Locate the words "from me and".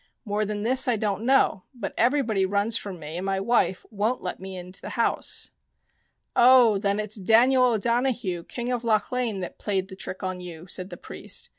2.75-3.25